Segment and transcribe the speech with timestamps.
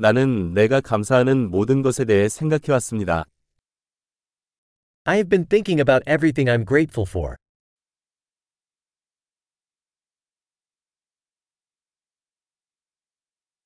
[0.00, 3.24] 나는 내가 감사하는 모든 것에 대해 생각해 왔습니다.
[5.04, 7.34] I have been thinking about everything I'm grateful for.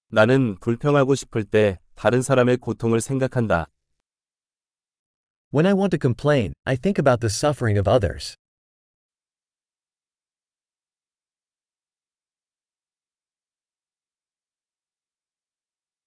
[0.09, 3.67] 나는 불평하고 싶을 때 다른 사람의 고통을 생각한다.
[5.53, 8.37] When I want to complain, I think about the suffering of others.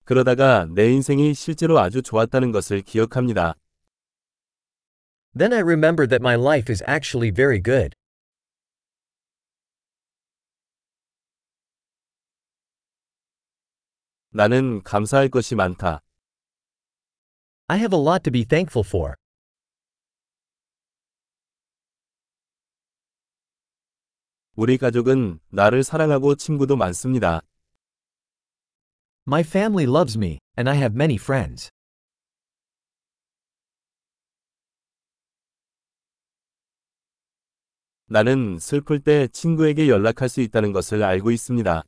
[0.05, 3.55] 그러다가 내 인생이 실제로 아주 좋았다는 것을 기억합니다.
[5.37, 7.95] Then I remember that my life is actually very good.
[14.29, 16.01] 나는 감사할 것이 많다.
[17.67, 19.15] I have a lot to be thankful for.
[24.55, 27.41] 우리 가족은 나를 사랑하고 친구도 많습니다.
[29.27, 31.71] My family loves me, and I have many friends.
[38.07, 41.83] 나는 슬플 때 친구에게 연락할 수 있다는 것을 알고 있습니다.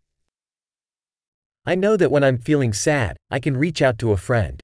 [1.65, 4.63] I know that when I'm feeling sad, I can reach out to a friend.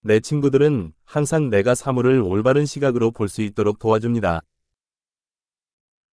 [0.00, 4.40] 내 친구들은 항상 내가 사물을 올바른 시각으로 볼 수 있도록 도와줍니다.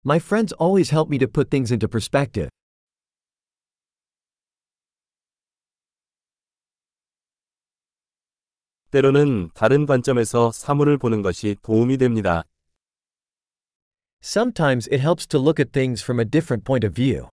[0.06, 2.50] My friends always help me to put things into perspective.
[8.92, 12.44] 때로는 다른 관점에서 사물을 보는 것이 도움이 됩니다.
[14.22, 17.28] Sometimes it helps to look at things from a different point of view.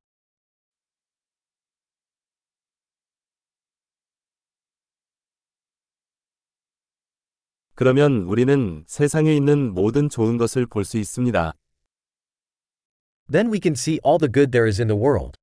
[7.75, 11.55] 그러면 우리는 세상에 있는 모든 좋은 것을 볼 수 있습니다.
[13.28, 15.39] Then we can see all the good there is in the world.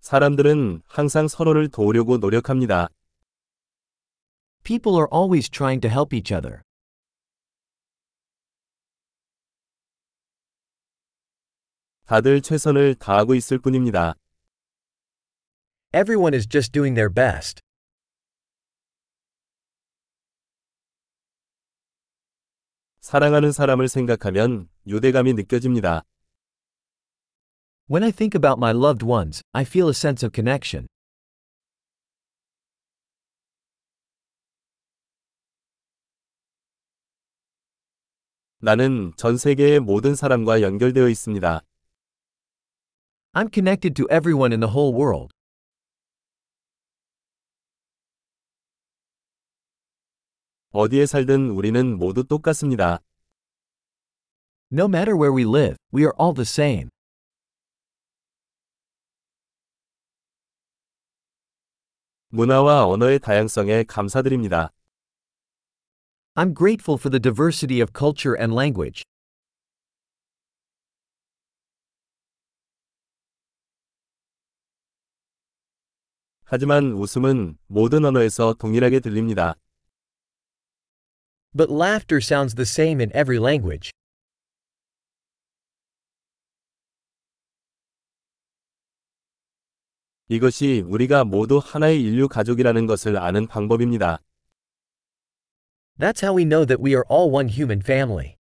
[0.00, 2.88] 사람들은 항상 서로를 도우려고 노력합니다.
[4.64, 6.62] People are always trying to help each other.
[12.06, 14.14] 다들 최선을 다하고 있을 뿐입니다.
[15.94, 17.60] Everyone is just doing their best.
[23.05, 26.01] 사랑하는 사람을 생각하면 유대감이 느껴집니다.
[27.87, 30.87] When I think about my loved ones, I feel a sense of connection.
[38.57, 41.61] 나는 전 세계의 모든 사람과 연결되어 있습니다.
[43.33, 45.34] I'm connected to everyone in the whole world.
[50.77, 52.99] 어디에 살든 우리는 모두 똑같습니다.
[54.73, 56.89] No matter where we live, we are all the same.
[62.27, 64.73] 문화와 언어의 다양성에 감사드립니다.
[66.33, 69.05] I'm grateful for the diversity of culture and language.
[76.43, 79.55] 하지만 웃음은 모든 언어에서 동일하게 들립니다.
[81.54, 83.90] But laughter sounds the same in every language.
[90.28, 94.20] 이것이 우리가 모두 하나의 인류 가족이라는 것을 아는 방법입니다.
[95.98, 98.36] That's how we know that we are all one human family.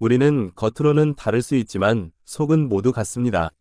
[0.00, 3.52] 우리는 겉으로는 다를 수 있지만 속은 모두 같습니다.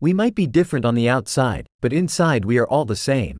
[0.00, 3.38] We might be different on the outside, but inside we are all the same.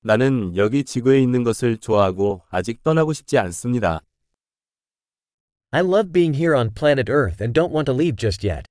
[0.00, 4.00] 나는 여기 지구에 있는 것을 좋아하고 아직 떠나고 싶지 않습니다.
[5.70, 8.64] I love being here on planet Earth and don't want to leave just yet.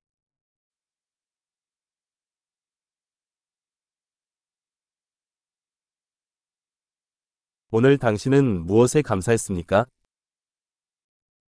[7.69, 9.85] 오늘 당신은 무엇에 감사했습니까?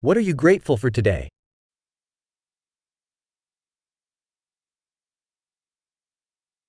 [0.02, 1.28] What are you grateful for today?